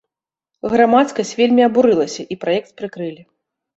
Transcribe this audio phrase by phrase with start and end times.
[0.73, 3.21] Грамадскасць вельмі абурылася, і праект прыкрылі.